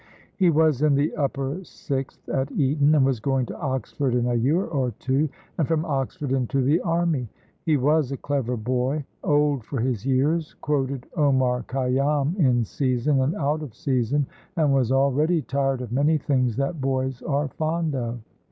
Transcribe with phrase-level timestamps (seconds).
[0.35, 4.33] He was in the upper sixth at Eton, and was going to Oxford in a
[4.33, 7.29] year or two, and from Oxford into the Army.
[7.67, 13.35] He was a clever boy, old for his years, quoted Omar Khayyam in season and
[13.35, 14.25] out of season,
[14.57, 18.19] and was already tired of many things that boys are fond of.